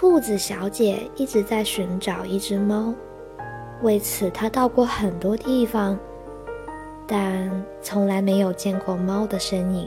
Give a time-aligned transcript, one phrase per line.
[0.00, 2.94] 兔子小姐一直在寻找一只猫，
[3.82, 5.94] 为此她到过很多地方，
[7.06, 7.50] 但
[7.82, 9.86] 从来没有见过猫的身影。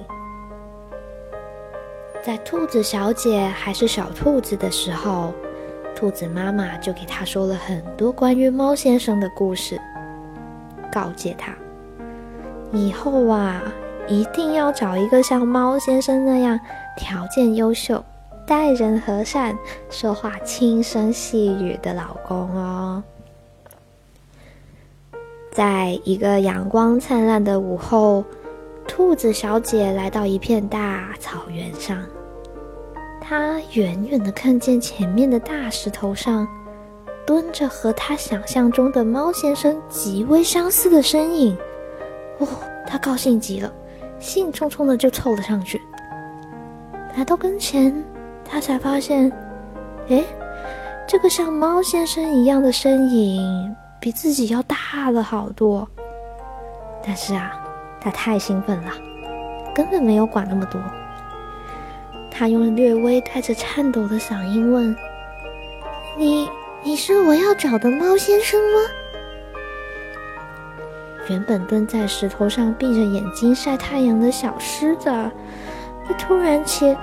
[2.24, 5.34] 在兔子小姐还是小兔子的时候，
[5.96, 9.82] 兔子妈妈就给她说了很多关于猫先生的故事，
[10.92, 11.56] 告诫她
[12.72, 13.60] 以后啊，
[14.08, 16.60] 一定要找一个像猫先生那样
[16.96, 18.06] 条件优秀。
[18.46, 19.58] 待人和善、
[19.90, 23.04] 说话轻声细语的老公哦。
[25.52, 28.24] 在一个阳光灿烂的午后，
[28.88, 32.04] 兔子小姐来到一片大草原上。
[33.22, 36.46] 她远远的看见前面的大石头上
[37.26, 41.58] 蹲着和她想象中的猫先生极为相似的身影。
[42.40, 42.48] 哦，
[42.86, 43.72] 她高兴极了，
[44.20, 45.80] 兴冲冲的就凑了上去，
[47.16, 48.04] 来到跟前。
[48.54, 49.32] 他才发现，
[50.10, 50.24] 哎，
[51.08, 55.88] 这个像猫先生一样的身影比自己要大了好多。
[57.04, 57.52] 但是啊，
[58.00, 58.92] 他太兴奋了，
[59.74, 60.80] 根本没有管那么多。
[62.30, 64.96] 他用略微带着颤抖的嗓音问
[66.16, 66.48] ：“你，
[66.84, 68.80] 你是我要找的猫先生吗？”
[71.28, 75.12] 原本蹲在石头上闭着眼睛晒太阳的小狮子，
[76.20, 76.96] 突然起。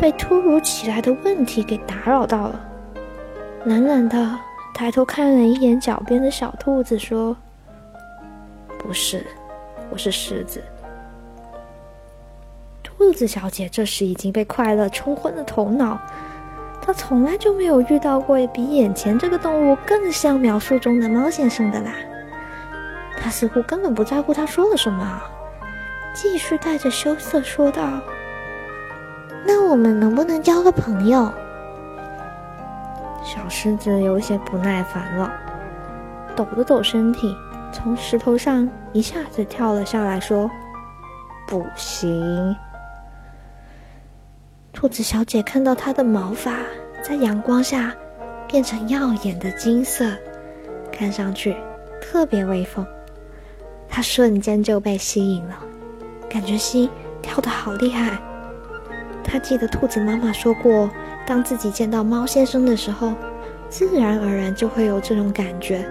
[0.00, 2.58] 被突如其来的问题给打扰到了，
[3.66, 4.34] 懒懒的
[4.72, 7.36] 抬头看了一眼脚边的小兔子，说
[8.80, 9.26] ：“不是，
[9.90, 10.62] 我是狮子。”
[12.82, 16.00] 兔子小姐这时已经被快乐冲昏了头脑，
[16.80, 21.92] 她从来就没有遇到过比眼前这个动物更像描述中的猫先生的啦。
[23.18, 25.20] 她似乎根本不在乎他说了什么，
[26.14, 28.00] 继续带着羞涩说道。
[29.46, 31.32] 那我们能不能交个朋友？
[33.22, 35.30] 小狮子有些不耐烦了，
[36.34, 37.36] 抖了抖身体，
[37.72, 40.50] 从石头上一下子跳了下来，说
[41.46, 42.56] ：“不行。”
[44.72, 46.56] 兔子小姐看到它的毛发
[47.02, 47.94] 在阳光下
[48.48, 50.06] 变成耀眼的金色，
[50.90, 51.54] 看上去
[52.00, 52.86] 特别威风，
[53.88, 55.56] 它瞬间就被吸引了，
[56.28, 56.88] 感觉心
[57.20, 58.18] 跳得好厉害。
[59.22, 60.90] 他记得兔子妈妈说过，
[61.26, 63.14] 当自己见到猫先生的时候，
[63.68, 65.86] 自然而然就会有这种感觉。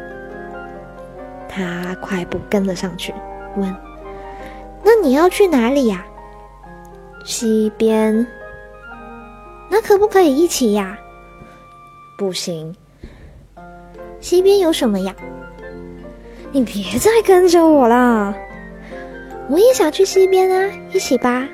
[1.47, 3.13] 他快步跟了上去，
[3.55, 3.75] 问
[4.83, 6.05] ：“那你要去哪里呀
[7.25, 8.27] ？”“西边。
[9.69, 10.97] ”“那可不可以一起呀
[12.17, 12.75] ？”“不行。
[14.19, 15.15] ”“西边有什么呀
[16.51, 18.35] ？”“你别再跟着我了，
[19.49, 21.47] 我也想去西边啊，一起吧。”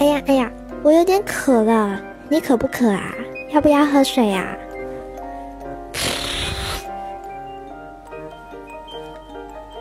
[0.00, 0.50] 哎呀哎呀，
[0.82, 2.00] 我有点渴了，
[2.30, 3.14] 你渴不渴啊？
[3.52, 4.56] 要不要喝水呀？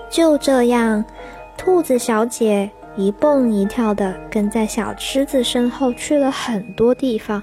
[0.10, 1.02] 就这样，
[1.58, 7.42] 兔子小姐一蹦一跳的跟在小狮子身后去了很多地方。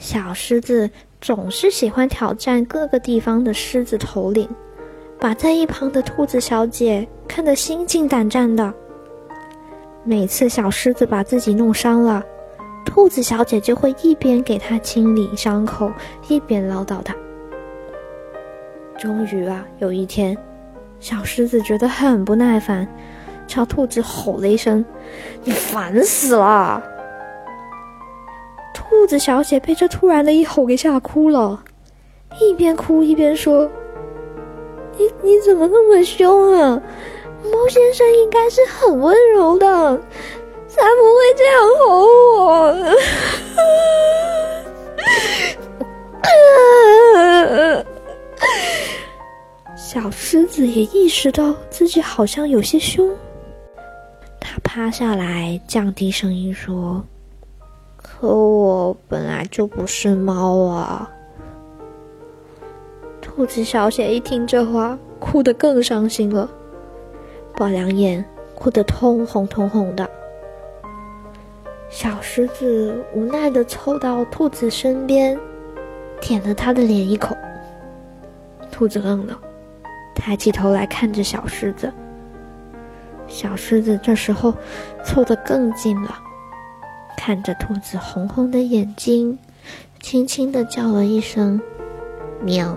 [0.00, 0.90] 小狮子
[1.20, 4.48] 总是喜欢挑战各个地方的狮子头领，
[5.20, 8.74] 把在一旁的兔子小姐看得心惊胆战的。
[10.06, 12.22] 每次小狮子把自己弄伤了，
[12.84, 15.90] 兔子小姐就会一边给它清理伤口，
[16.28, 17.16] 一边唠叨它。
[18.98, 20.36] 终于啊，有一天，
[21.00, 22.86] 小狮子觉得很不耐烦，
[23.46, 24.84] 朝兔子吼了一声
[25.42, 26.82] ：“你烦死了！”
[28.74, 31.64] 兔子小姐被这突然的一吼给吓哭了，
[32.42, 33.70] 一边哭一边说
[34.98, 36.78] ：“你你怎么那么凶啊？”
[37.50, 39.66] 猫先生应该是很温柔的，
[40.66, 42.06] 才不会这样吼
[42.36, 42.74] 我。
[49.76, 53.08] 小狮子也意识到自己好像有些凶，
[54.40, 57.04] 它趴下来，降低声音说
[57.96, 61.08] ：“可我本来就不是猫啊。”
[63.22, 66.48] 兔子小姐一听这话，哭得更伤心了。
[67.56, 68.24] 宝两眼
[68.54, 70.08] 哭得通红通红的，
[71.88, 75.38] 小狮子无奈的凑到兔子身边，
[76.20, 77.36] 舔了他的脸一口。
[78.72, 79.38] 兔子愣了，
[80.16, 81.92] 抬起头来看着小狮子。
[83.28, 84.52] 小狮子这时候
[85.04, 86.18] 凑得更近了，
[87.16, 89.38] 看着兔子红红的眼睛，
[90.00, 91.60] 轻轻的叫了一声
[92.42, 92.76] “喵”。